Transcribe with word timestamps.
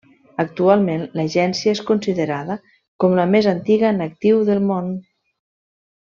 Actualment, 0.43 1.01
l'agència 1.19 1.73
és 1.77 1.81
considerada 1.91 2.55
com 3.03 3.13
la 3.19 3.25
més 3.37 3.49
antiga 3.55 3.91
en 3.93 4.01
actiu 4.11 4.41
del 4.51 4.63
món. 4.71 4.89